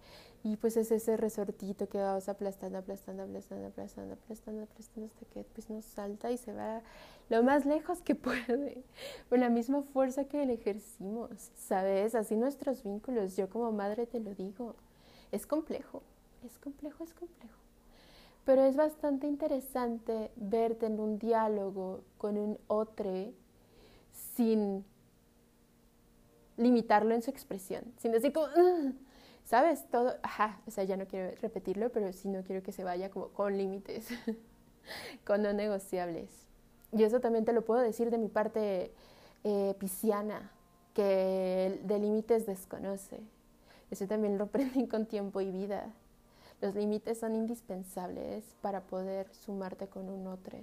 y 0.44 0.56
pues 0.56 0.76
es 0.76 0.90
ese 0.92 1.16
resortito 1.16 1.88
que 1.88 1.98
vamos 1.98 2.28
aplastando, 2.28 2.78
aplastando, 2.78 3.24
aplastando, 3.24 3.66
aplastando, 3.66 4.14
aplastando, 4.14 4.62
aplastando 4.62 5.06
hasta 5.06 5.26
que 5.26 5.44
pues 5.44 5.68
nos 5.68 5.84
salta 5.84 6.30
y 6.30 6.38
se 6.38 6.52
va 6.52 6.80
lo 7.28 7.42
más 7.42 7.66
lejos 7.66 8.00
que 8.00 8.14
puede, 8.14 8.82
con 9.28 9.40
la 9.40 9.50
misma 9.50 9.82
fuerza 9.82 10.24
que 10.24 10.46
le 10.46 10.54
ejercimos, 10.54 11.50
¿sabes? 11.56 12.14
Así 12.14 12.36
nuestros 12.36 12.82
vínculos, 12.82 13.36
yo 13.36 13.50
como 13.50 13.72
madre 13.72 14.06
te 14.06 14.20
lo 14.20 14.34
digo, 14.34 14.76
es 15.32 15.46
complejo, 15.46 16.02
es 16.46 16.56
complejo, 16.58 17.04
es 17.04 17.12
complejo. 17.12 17.67
Pero 18.48 18.64
es 18.64 18.76
bastante 18.76 19.26
interesante 19.26 20.30
verte 20.36 20.86
en 20.86 20.98
un 21.00 21.18
diálogo 21.18 22.00
con 22.16 22.38
un 22.38 22.58
otro 22.66 23.30
sin 24.10 24.86
limitarlo 26.56 27.14
en 27.14 27.20
su 27.20 27.30
expresión, 27.30 27.84
sin 27.98 28.10
decir 28.10 28.32
como... 28.32 28.46
¿Sabes? 29.44 29.84
Todo, 29.90 30.14
ajá, 30.22 30.62
o 30.66 30.70
sea, 30.70 30.84
ya 30.84 30.96
no 30.96 31.06
quiero 31.06 31.36
repetirlo, 31.42 31.92
pero 31.92 32.10
sí 32.14 32.30
no 32.30 32.42
quiero 32.42 32.62
que 32.62 32.72
se 32.72 32.84
vaya 32.84 33.10
como 33.10 33.28
con 33.28 33.54
límites, 33.54 34.08
con 35.26 35.42
no 35.42 35.52
negociables. 35.52 36.30
Y 36.90 37.02
eso 37.02 37.20
también 37.20 37.44
te 37.44 37.52
lo 37.52 37.66
puedo 37.66 37.82
decir 37.82 38.10
de 38.10 38.16
mi 38.16 38.28
parte 38.28 38.94
eh, 39.44 39.74
pisciana, 39.78 40.50
que 40.94 41.82
de 41.84 41.98
límites 41.98 42.46
desconoce. 42.46 43.20
Eso 43.90 44.06
también 44.06 44.38
lo 44.38 44.44
aprendí 44.48 44.88
con 44.88 45.04
tiempo 45.04 45.42
y 45.42 45.50
vida. 45.50 45.92
Los 46.60 46.74
límites 46.74 47.18
son 47.18 47.34
indispensables 47.34 48.44
para 48.60 48.80
poder 48.82 49.32
sumarte 49.34 49.86
con 49.86 50.08
un 50.08 50.26
otro. 50.26 50.58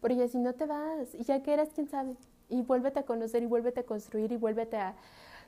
Porque 0.00 0.28
si 0.28 0.38
no 0.38 0.54
te 0.54 0.66
vas, 0.66 1.12
ya 1.12 1.42
que 1.42 1.52
eras, 1.52 1.70
quién 1.74 1.88
sabe, 1.88 2.16
y 2.48 2.62
vuélvete 2.62 3.00
a 3.00 3.04
conocer 3.04 3.42
y 3.42 3.46
vuélvete 3.46 3.80
a 3.80 3.86
construir 3.86 4.32
y 4.32 4.36
vuélvete 4.36 4.76
a... 4.76 4.94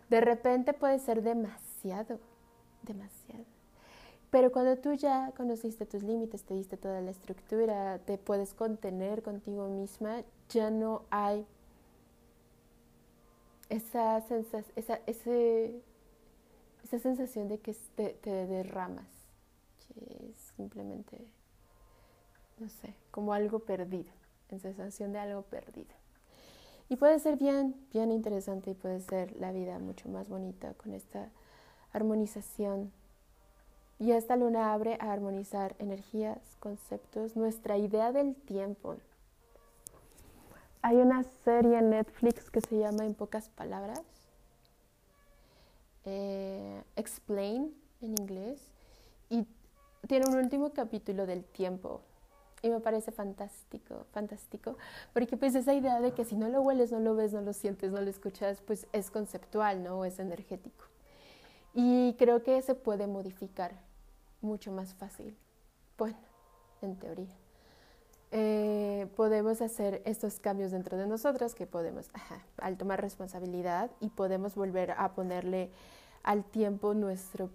De 0.09 0.21
repente 0.21 0.73
puede 0.73 0.99
ser 0.99 1.23
demasiado 1.23 2.19
demasiado. 2.83 3.45
Pero 4.31 4.53
cuando 4.53 4.77
tú 4.77 4.93
ya 4.95 5.33
conociste 5.37 5.87
tus 5.87 6.03
límites, 6.03 6.45
te 6.45 6.55
diste 6.55 6.77
toda 6.77 7.01
la 7.01 7.11
estructura, 7.11 7.99
te 7.99 8.17
puedes 8.17 8.55
contener 8.55 9.23
contigo 9.23 9.69
misma, 9.69 10.23
ya 10.49 10.71
no 10.71 11.03
hay 11.11 11.45
esa, 13.69 14.21
sensación, 14.23 14.73
esa, 14.77 15.01
ese, 15.07 15.83
esa 16.85 16.99
sensación 17.01 17.49
de 17.49 17.59
que 17.59 17.75
te 17.97 18.47
derramas, 18.47 19.07
simplemente, 20.57 21.27
no 22.59 22.69
sé, 22.69 22.95
como 23.11 23.33
algo 23.33 23.61
perdido, 23.61 24.11
en 24.51 24.61
sensación 24.61 25.13
de 25.13 25.19
algo 25.19 25.43
perdido. 25.43 25.95
Y 26.89 26.97
puede 26.97 27.21
ser 27.21 27.37
bien, 27.37 27.77
bien 27.93 28.11
interesante 28.11 28.71
y 28.71 28.75
puede 28.75 29.01
ser 29.01 29.37
la 29.37 29.53
vida 29.53 29.79
mucho 29.79 30.09
más 30.09 30.29
bonita 30.29 30.75
con 30.75 30.93
esta 30.93 31.31
armonización. 31.93 32.93
Y 34.01 34.13
esta 34.13 34.35
luna 34.35 34.73
abre 34.73 34.99
a 35.01 35.13
armonizar 35.13 35.77
energías, 35.79 36.39
conceptos, 36.59 37.37
nuestra 37.37 37.77
idea 37.77 38.13
del 38.13 38.35
tiempo. 38.35 38.97
Hay 40.83 40.97
una 40.97 41.23
serie 41.45 41.79
en 41.79 41.91
Netflix 41.91 42.51
que 42.51 42.61
se 42.61 42.79
llama 42.79 43.05
En 43.05 43.15
pocas 43.15 43.51
palabras, 43.51 44.01
eh, 46.07 46.83
Explain 46.97 47.73
en 48.01 48.11
inglés, 48.19 48.71
y 49.29 49.47
tiene 50.07 50.27
un 50.29 50.37
último 50.37 50.73
capítulo 50.73 51.27
del 51.27 51.45
tiempo. 51.45 52.03
Y 52.63 52.69
me 52.69 52.81
parece 52.81 53.11
fantástico, 53.11 54.05
fantástico, 54.13 54.77
porque 55.15 55.39
pues 55.39 55.55
esa 55.55 55.73
idea 55.73 55.99
de 56.01 56.13
que 56.13 56.27
si 56.27 56.37
no 56.37 56.49
lo 56.49 56.61
hueles, 56.61 56.93
no 56.93 57.01
lo 57.01 57.15
ves, 57.15 57.33
no 57.33 57.41
lo 57.41 57.55
sientes, 57.55 57.91
no 57.91 58.03
lo 58.03 58.11
escuchas, 58.11 58.61
pues 58.61 58.87
es 58.93 59.11
conceptual, 59.11 59.83
¿no? 59.83 60.05
Es 60.05 60.19
energético. 60.19 60.85
Y 61.73 62.15
creo 62.19 62.43
que 62.43 62.61
se 62.61 62.75
puede 62.75 63.07
modificar 63.07 63.73
mucho 64.43 64.73
más 64.73 64.93
fácil. 64.95 65.37
Bueno, 65.97 66.19
en 66.83 66.97
teoría. 66.97 67.35
Eh, 68.33 69.09
podemos 69.17 69.61
hacer 69.61 70.03
estos 70.05 70.39
cambios 70.39 70.71
dentro 70.71 70.97
de 70.97 71.07
nosotras 71.07 71.55
que 71.55 71.67
podemos, 71.67 72.11
al 72.59 72.77
tomar 72.77 73.01
responsabilidad 73.01 73.91
y 74.01 74.11
podemos 74.11 74.55
volver 74.55 74.93
a 74.93 75.15
ponerle 75.15 75.71
al 76.23 76.45
tiempo 76.45 76.95
nuestro 76.95 77.51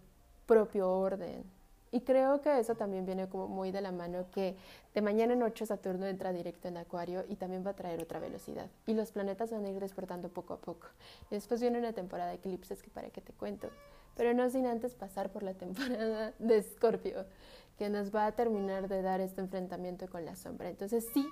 propio 0.45 0.89
orden. 0.91 1.43
Y 1.95 2.01
creo 2.01 2.41
que 2.41 2.59
eso 2.59 2.75
también 2.75 3.05
viene 3.05 3.29
como 3.29 3.47
muy 3.47 3.71
de 3.71 3.79
la 3.79 3.93
mano 3.93 4.25
que 4.29 4.57
de 4.93 5.01
mañana 5.01 5.31
en 5.31 5.41
ocho 5.43 5.65
Saturno 5.65 6.05
entra 6.05 6.33
directo 6.33 6.67
en 6.67 6.75
Acuario 6.75 7.23
y 7.29 7.37
también 7.37 7.65
va 7.65 7.71
a 7.71 7.75
traer 7.75 8.01
otra 8.01 8.19
velocidad. 8.19 8.69
Y 8.85 8.93
los 8.93 9.13
planetas 9.13 9.51
van 9.51 9.63
a 9.63 9.69
ir 9.69 9.79
despertando 9.79 10.27
poco 10.27 10.53
a 10.53 10.57
poco. 10.57 10.87
Y 11.31 11.35
después 11.35 11.61
viene 11.61 11.79
una 11.79 11.93
temporada 11.93 12.31
de 12.31 12.35
eclipses 12.35 12.83
que 12.83 12.89
para 12.89 13.09
qué 13.11 13.21
te 13.21 13.31
cuento 13.31 13.69
pero 14.15 14.33
no 14.33 14.49
sin 14.49 14.65
antes 14.65 14.95
pasar 14.95 15.31
por 15.31 15.43
la 15.43 15.53
temporada 15.53 16.33
de 16.39 16.57
Escorpio, 16.57 17.25
que 17.77 17.89
nos 17.89 18.13
va 18.13 18.27
a 18.27 18.31
terminar 18.31 18.87
de 18.87 19.01
dar 19.01 19.21
este 19.21 19.41
enfrentamiento 19.41 20.07
con 20.09 20.25
la 20.25 20.35
sombra. 20.35 20.69
Entonces 20.69 21.05
sí, 21.13 21.27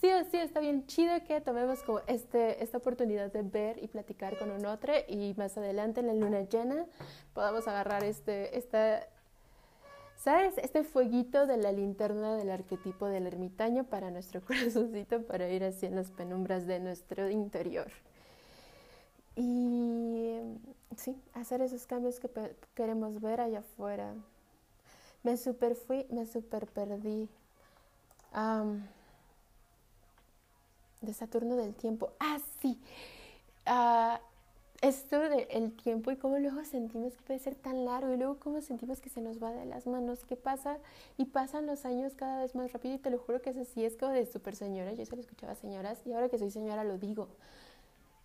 sí 0.00 0.10
o 0.10 0.24
sí 0.24 0.38
está 0.38 0.60
bien 0.60 0.86
chido 0.86 1.12
que 1.26 1.40
tomemos 1.40 1.82
como 1.82 2.00
este, 2.06 2.62
esta 2.62 2.78
oportunidad 2.78 3.30
de 3.32 3.42
ver 3.42 3.82
y 3.82 3.88
platicar 3.88 4.38
con 4.38 4.50
un 4.50 4.64
otro 4.66 4.92
y 5.06 5.34
más 5.36 5.56
adelante 5.58 6.00
en 6.00 6.06
la 6.06 6.14
luna 6.14 6.40
llena 6.42 6.86
podamos 7.34 7.68
agarrar 7.68 8.02
este, 8.04 8.56
esta, 8.56 9.06
¿sabes? 10.24 10.56
Este 10.56 10.84
fueguito 10.84 11.46
de 11.46 11.58
la 11.58 11.70
linterna 11.70 12.34
del 12.34 12.50
arquetipo 12.50 13.06
del 13.08 13.26
ermitaño 13.26 13.84
para 13.84 14.10
nuestro 14.10 14.40
corazoncito, 14.46 15.22
para 15.26 15.50
ir 15.50 15.62
así 15.62 15.84
en 15.84 15.96
las 15.96 16.10
penumbras 16.10 16.66
de 16.66 16.80
nuestro 16.80 17.28
interior. 17.28 17.92
Y 19.36 20.38
sí, 20.96 21.14
hacer 21.34 21.60
esos 21.60 21.86
cambios 21.86 22.20
que 22.20 22.30
queremos 22.74 23.20
ver 23.20 23.42
allá 23.42 23.58
afuera. 23.58 24.14
Me 25.22 25.36
super 25.36 25.74
fui, 25.74 26.06
me 26.10 26.24
super 26.24 26.68
perdí. 26.68 27.28
de 31.02 31.12
Saturno 31.12 31.56
del 31.56 31.74
tiempo. 31.74 32.12
Ah, 32.18 32.38
sí. 32.62 32.80
Uh, 33.66 34.18
esto 34.84 35.18
del 35.18 35.72
tiempo 35.72 36.10
y 36.10 36.16
cómo 36.16 36.38
luego 36.38 36.62
sentimos 36.64 37.14
que 37.14 37.22
puede 37.22 37.38
ser 37.38 37.54
tan 37.54 37.86
largo 37.86 38.12
y 38.12 38.18
luego 38.18 38.38
cómo 38.38 38.60
sentimos 38.60 39.00
que 39.00 39.08
se 39.08 39.22
nos 39.22 39.42
va 39.42 39.50
de 39.50 39.64
las 39.64 39.86
manos. 39.86 40.26
¿Qué 40.26 40.36
pasa? 40.36 40.78
Y 41.16 41.26
pasan 41.26 41.64
los 41.64 41.86
años 41.86 42.14
cada 42.14 42.40
vez 42.42 42.54
más 42.54 42.70
rápido 42.70 42.94
y 42.94 42.98
te 42.98 43.08
lo 43.08 43.18
juro 43.18 43.40
que 43.40 43.48
es 43.50 43.56
así. 43.56 43.82
Es 43.82 43.96
como 43.96 44.12
de 44.12 44.26
super 44.26 44.54
señora. 44.54 44.92
Yo 44.92 45.06
se 45.06 45.16
lo 45.16 45.22
escuchaba 45.22 45.52
a 45.52 45.56
señoras 45.56 46.06
y 46.06 46.12
ahora 46.12 46.28
que 46.28 46.38
soy 46.38 46.50
señora 46.50 46.84
lo 46.84 46.98
digo. 46.98 47.28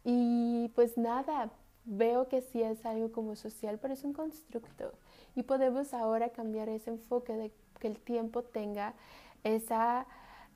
Y 0.03 0.69
pues 0.75 0.97
nada, 0.97 1.49
veo 1.85 2.27
que 2.27 2.41
sí 2.41 2.61
es 2.61 2.85
algo 2.85 3.13
como 3.13 3.37
social, 3.37 3.79
pero 3.79 3.93
es 3.93 4.03
un 4.03 4.11
constructo. 4.11 4.91
Y 5.35 5.43
podemos 5.43 5.93
ahora 5.93 6.29
cambiar 6.29 6.67
ese 6.67 6.89
enfoque 6.89 7.37
de 7.37 7.53
que 7.79 7.87
el 7.87 7.97
tiempo 7.99 8.43
tenga 8.43 8.95
esa, 9.45 10.07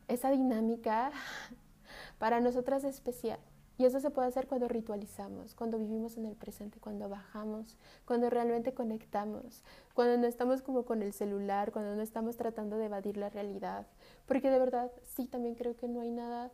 esa 0.09 0.31
dinámica 0.31 1.11
para 2.19 2.41
nosotras 2.41 2.83
especial. 2.83 3.39
Y 3.83 3.85
eso 3.85 3.99
se 3.99 4.11
puede 4.11 4.29
hacer 4.29 4.47
cuando 4.47 4.69
ritualizamos, 4.69 5.55
cuando 5.55 5.77
vivimos 5.77 6.15
en 6.15 6.25
el 6.25 6.37
presente, 6.37 6.79
cuando 6.79 7.09
bajamos, 7.09 7.77
cuando 8.05 8.29
realmente 8.29 8.73
conectamos, 8.73 9.61
cuando 9.93 10.17
no 10.17 10.25
estamos 10.25 10.61
como 10.61 10.85
con 10.85 11.01
el 11.01 11.11
celular, 11.11 11.73
cuando 11.73 11.93
no 11.93 12.01
estamos 12.01 12.37
tratando 12.37 12.77
de 12.77 12.85
evadir 12.85 13.17
la 13.17 13.29
realidad. 13.29 13.85
Porque 14.25 14.49
de 14.49 14.57
verdad, 14.57 14.89
sí, 15.03 15.27
también 15.27 15.55
creo 15.55 15.75
que 15.75 15.89
no 15.89 15.99
hay 15.99 16.11
nada, 16.11 16.49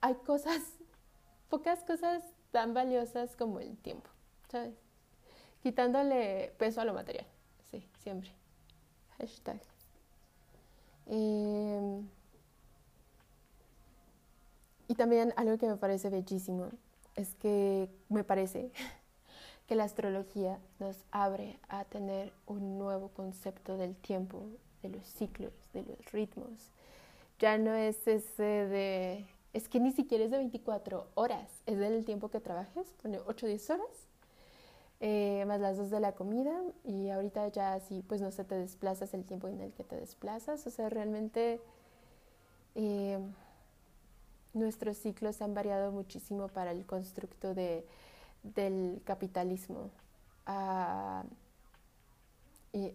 hay 0.00 0.16
cosas 0.16 0.60
pocas 1.48 1.84
cosas 1.84 2.24
tan 2.50 2.74
valiosas 2.74 3.36
como 3.36 3.60
el 3.60 3.78
tiempo, 3.78 4.10
¿sabes? 4.48 4.74
Quitándole 5.62 6.52
peso 6.58 6.80
a 6.80 6.84
lo 6.84 6.92
material, 6.92 7.26
sí, 7.70 7.88
siempre. 7.98 8.32
Hashtag. 9.16 9.60
Em, 11.06 12.08
y 14.90 14.96
también 14.96 15.32
algo 15.36 15.56
que 15.56 15.68
me 15.68 15.76
parece 15.76 16.10
bellísimo 16.10 16.70
es 17.14 17.36
que 17.36 17.88
me 18.08 18.24
parece 18.24 18.72
que 19.68 19.76
la 19.76 19.84
astrología 19.84 20.58
nos 20.80 20.96
abre 21.12 21.60
a 21.68 21.84
tener 21.84 22.32
un 22.46 22.76
nuevo 22.76 23.10
concepto 23.10 23.76
del 23.76 23.94
tiempo, 23.94 24.48
de 24.82 24.88
los 24.88 25.06
ciclos, 25.06 25.52
de 25.74 25.84
los 25.84 26.10
ritmos. 26.10 26.72
Ya 27.38 27.56
no 27.56 27.72
es 27.72 28.04
ese 28.08 28.42
de, 28.42 29.26
es 29.52 29.68
que 29.68 29.78
ni 29.78 29.92
siquiera 29.92 30.24
es 30.24 30.32
de 30.32 30.38
24 30.38 31.06
horas, 31.14 31.48
es 31.66 31.78
del 31.78 32.04
tiempo 32.04 32.28
que 32.28 32.40
trabajes, 32.40 32.92
pone 33.00 33.20
8 33.24 33.46
o 33.46 33.48
10 33.48 33.70
horas, 33.70 34.08
eh, 34.98 35.44
más 35.46 35.60
las 35.60 35.76
dos 35.76 35.90
de 35.90 36.00
la 36.00 36.16
comida 36.16 36.64
y 36.82 37.10
ahorita 37.10 37.46
ya 37.46 37.74
así 37.74 38.02
pues 38.08 38.20
no 38.20 38.32
se 38.32 38.42
te 38.42 38.56
desplazas 38.56 39.14
el 39.14 39.24
tiempo 39.24 39.46
en 39.46 39.60
el 39.60 39.72
que 39.72 39.84
te 39.84 39.94
desplazas, 39.94 40.66
o 40.66 40.70
sea, 40.70 40.88
realmente 40.88 41.60
eh, 42.74 43.20
nuestros 44.52 44.96
ciclos 44.96 45.42
han 45.42 45.54
variado 45.54 45.92
muchísimo 45.92 46.48
para 46.48 46.72
el 46.72 46.84
constructo 46.86 47.54
de, 47.54 47.86
del 48.42 49.00
capitalismo. 49.04 49.90
Ah, 50.46 51.24
y, 52.72 52.92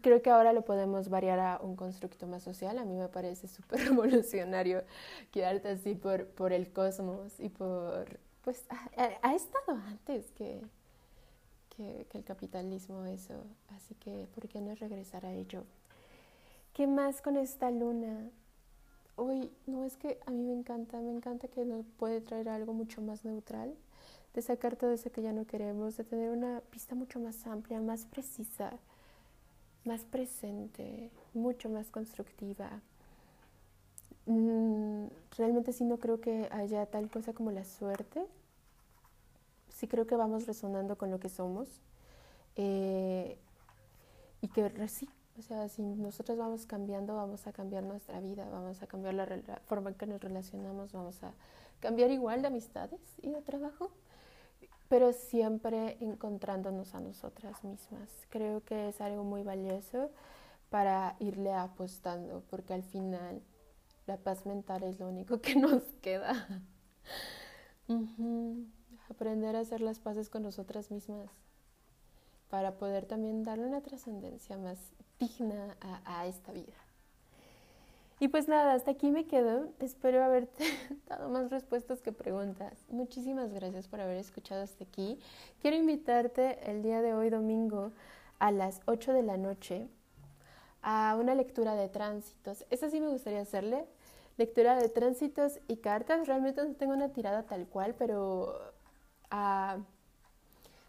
creo 0.00 0.22
que 0.22 0.30
ahora 0.30 0.52
lo 0.52 0.64
podemos 0.64 1.08
variar 1.08 1.38
a 1.38 1.60
un 1.62 1.76
constructo 1.76 2.26
más 2.26 2.42
social. 2.42 2.78
A 2.78 2.84
mí 2.84 2.94
me 2.94 3.08
parece 3.08 3.48
súper 3.48 3.80
revolucionario 3.88 4.82
quedarte 5.30 5.68
así 5.68 5.94
por, 5.94 6.26
por 6.28 6.52
el 6.52 6.72
cosmos 6.72 7.38
y 7.38 7.48
por... 7.48 8.18
Pues 8.42 8.64
ha, 9.22 9.34
estado 9.34 9.76
antes 9.88 10.30
que, 10.32 10.62
que, 11.68 12.06
que, 12.08 12.18
el 12.18 12.24
capitalismo 12.24 13.04
eso. 13.04 13.44
Así 13.76 13.94
que, 13.96 14.26
¿por 14.34 14.48
qué 14.48 14.60
no 14.60 14.74
regresar 14.74 15.26
a 15.26 15.32
ello? 15.32 15.64
¿Qué 16.72 16.86
más 16.86 17.20
con 17.20 17.36
esta 17.36 17.70
luna? 17.70 18.30
Uy, 19.18 19.50
no 19.66 19.84
es 19.84 19.98
que 19.98 20.18
a 20.26 20.30
mí 20.30 20.42
me 20.42 20.54
encanta, 20.54 20.98
me 21.00 21.10
encanta 21.12 21.48
que 21.48 21.64
nos 21.66 21.84
puede 21.98 22.22
traer 22.22 22.48
algo 22.48 22.72
mucho 22.72 23.02
más 23.02 23.24
neutral, 23.24 23.74
de 24.34 24.40
sacar 24.42 24.76
todo 24.76 24.92
eso 24.92 25.10
que 25.12 25.20
ya 25.22 25.32
no 25.32 25.46
queremos, 25.46 25.96
de 25.98 26.04
tener 26.04 26.30
una 26.30 26.62
pista 26.70 26.94
mucho 26.94 27.18
más 27.20 27.46
amplia, 27.46 27.80
más 27.80 28.06
precisa 28.06 28.78
más 29.84 30.04
presente, 30.04 31.10
mucho 31.34 31.68
más 31.68 31.90
constructiva. 31.90 32.80
Mm, 34.26 35.06
realmente 35.36 35.72
sí 35.72 35.84
no 35.84 35.98
creo 35.98 36.20
que 36.20 36.48
haya 36.52 36.86
tal 36.86 37.10
cosa 37.10 37.32
como 37.32 37.50
la 37.50 37.64
suerte. 37.64 38.26
Sí 39.70 39.86
creo 39.86 40.06
que 40.06 40.16
vamos 40.16 40.46
resonando 40.46 40.96
con 40.98 41.10
lo 41.10 41.20
que 41.20 41.28
somos. 41.28 41.68
Eh, 42.56 43.38
y 44.40 44.48
que 44.48 44.88
sí, 44.88 45.08
o 45.38 45.42
sea, 45.42 45.68
si 45.68 45.82
nosotros 45.82 46.36
vamos 46.36 46.66
cambiando, 46.66 47.14
vamos 47.14 47.46
a 47.46 47.52
cambiar 47.52 47.84
nuestra 47.84 48.20
vida, 48.20 48.48
vamos 48.50 48.82
a 48.82 48.86
cambiar 48.86 49.14
la, 49.14 49.26
forma 49.66 49.90
en 49.90 49.96
que 49.96 50.06
nos 50.06 50.20
relacionamos, 50.20 50.92
vamos 50.92 51.22
a 51.22 51.32
cambiar 51.80 52.10
igual 52.10 52.42
de 52.42 52.48
amistades 52.48 53.00
y 53.22 53.30
de 53.30 53.40
trabajo 53.42 53.90
pero 54.88 55.12
siempre 55.12 55.98
encontrándonos 56.00 56.94
a 56.94 57.00
nosotras 57.00 57.62
mismas. 57.62 58.08
Creo 58.30 58.64
que 58.64 58.88
es 58.88 59.00
algo 59.00 59.22
muy 59.22 59.42
valioso 59.42 60.10
para 60.70 61.16
irle 61.20 61.52
apostando, 61.52 62.42
porque 62.50 62.74
al 62.74 62.82
final 62.82 63.42
la 64.06 64.16
paz 64.16 64.46
mental 64.46 64.82
es 64.82 64.98
lo 64.98 65.08
único 65.08 65.40
que 65.40 65.54
nos 65.56 65.82
queda. 66.00 66.62
Aprender 69.10 69.56
a 69.56 69.60
hacer 69.60 69.80
las 69.80 69.98
paces 69.98 70.28
con 70.28 70.42
nosotras 70.42 70.90
mismas 70.90 71.28
para 72.50 72.78
poder 72.78 73.04
también 73.06 73.44
darle 73.44 73.66
una 73.66 73.82
trascendencia 73.82 74.56
más 74.56 74.78
digna 75.18 75.76
a 76.04 76.26
esta 76.26 76.52
vida. 76.52 76.88
Y 78.20 78.28
pues 78.28 78.48
nada, 78.48 78.72
hasta 78.72 78.90
aquí 78.90 79.12
me 79.12 79.26
quedo. 79.26 79.68
Espero 79.78 80.24
haberte 80.24 80.64
dado 81.06 81.28
más 81.28 81.50
respuestas 81.50 82.00
que 82.00 82.10
preguntas. 82.10 82.72
Muchísimas 82.88 83.52
gracias 83.52 83.86
por 83.86 84.00
haber 84.00 84.16
escuchado 84.16 84.62
hasta 84.62 84.84
aquí. 84.84 85.20
Quiero 85.60 85.76
invitarte 85.76 86.68
el 86.68 86.82
día 86.82 87.00
de 87.00 87.14
hoy, 87.14 87.30
domingo, 87.30 87.92
a 88.40 88.50
las 88.50 88.80
8 88.86 89.12
de 89.12 89.22
la 89.22 89.36
noche, 89.36 89.88
a 90.82 91.16
una 91.18 91.36
lectura 91.36 91.76
de 91.76 91.88
tránsitos. 91.88 92.66
Esa 92.70 92.90
sí 92.90 93.00
me 93.00 93.08
gustaría 93.08 93.40
hacerle. 93.40 93.86
Lectura 94.36 94.76
de 94.76 94.88
tránsitos 94.88 95.60
y 95.68 95.76
cartas. 95.76 96.26
Realmente 96.26 96.64
no 96.64 96.74
tengo 96.74 96.94
una 96.94 97.10
tirada 97.10 97.44
tal 97.44 97.68
cual, 97.68 97.94
pero 97.96 98.72
uh, 99.30 99.80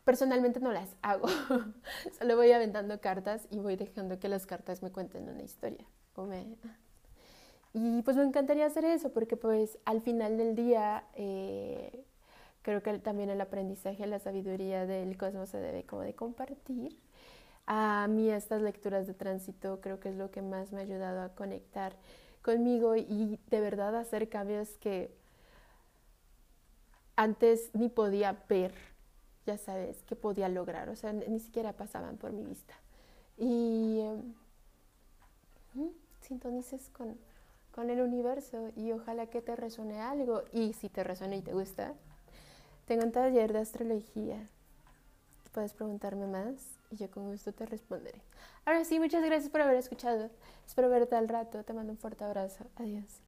personalmente 0.10 0.60
no 0.60 0.72
las 0.72 0.95
hago. 1.04 1.28
Solo 2.17 2.36
voy 2.36 2.52
aventando 2.52 3.00
cartas 3.00 3.45
y 3.52 3.60
voy 3.60 3.76
dejando 3.76 4.17
que 4.17 4.28
las 4.28 4.48
cartas 4.48 4.82
me 4.82 4.89
cuenten 4.91 5.30
una 5.30 5.43
historia. 5.43 5.86
Y 7.74 8.02
pues 8.02 8.17
me 8.17 8.24
encantaría 8.24 8.65
hacer 8.65 8.86
eso 8.86 9.12
porque 9.12 9.38
pues 9.38 9.78
al 9.86 10.02
final 10.02 10.36
del 10.39 10.56
día 10.56 11.04
eh, 11.13 12.04
creo 12.63 12.82
que 12.82 12.98
también 12.98 13.30
el 13.30 13.39
aprendizaje, 13.39 14.08
la 14.08 14.17
sabiduría 14.17 14.88
del 14.88 15.15
cosmos 15.15 15.50
se 15.50 15.60
debe 15.60 15.84
como 15.84 16.02
de 16.02 16.15
compartir. 16.15 16.98
A 17.67 18.08
mí 18.10 18.32
estas 18.32 18.63
lecturas 18.63 19.06
de 19.06 19.13
tránsito 19.13 19.80
creo 19.80 20.00
que 20.00 20.10
es 20.10 20.15
lo 20.15 20.32
que 20.32 20.41
más 20.41 20.72
me 20.72 20.80
ha 20.80 20.86
ayudado 20.86 21.22
a 21.22 21.36
conectar 21.36 21.95
conmigo 22.41 22.95
y 22.95 23.38
de 23.52 23.62
verdad 23.62 23.95
hacer 23.95 24.28
cambios 24.28 24.69
que 24.80 25.15
antes 27.15 27.69
ni 27.74 27.89
podía 27.89 28.43
ver, 28.50 28.74
ya 29.45 29.58
sabes, 29.58 30.04
que 30.04 30.15
podía 30.15 30.49
lograr, 30.49 30.89
o 30.89 30.95
sea, 30.95 31.13
ni 31.13 31.39
siquiera 31.39 31.73
pasaban 31.73 32.17
por 32.17 32.32
mi 32.32 32.43
vista. 32.45 32.73
Y 33.38 34.02
em, 34.02 34.34
sintonices 36.21 36.89
con 36.89 37.17
con 37.80 37.89
el 37.89 38.02
universo 38.02 38.71
y 38.75 38.91
ojalá 38.91 39.28
que 39.28 39.41
te 39.41 39.56
resuene 39.56 40.02
algo. 40.02 40.43
Y 40.52 40.73
si 40.73 40.89
te 40.89 41.04
resuena 41.04 41.36
y 41.36 41.41
te 41.41 41.54
gusta, 41.54 41.93
tengo 42.86 43.06
un 43.06 43.12
taller 43.12 43.54
de 43.54 43.60
astrología. 43.60 44.49
Puedes 45.54 45.73
preguntarme 45.73 46.28
más 46.28 46.56
y 46.91 46.97
yo 46.97 47.10
con 47.10 47.32
gusto 47.32 47.54
te 47.54 47.65
responderé. 47.65 48.21
Ahora 48.65 48.84
sí, 48.84 48.99
muchas 48.99 49.23
gracias 49.23 49.49
por 49.49 49.62
haber 49.62 49.78
escuchado. 49.78 50.30
Espero 50.67 50.89
verte 50.89 51.15
al 51.15 51.30
rato. 51.30 51.63
Te 51.63 51.73
mando 51.73 51.93
un 51.93 51.97
fuerte 51.97 52.23
abrazo. 52.23 52.65
Adiós. 52.75 53.10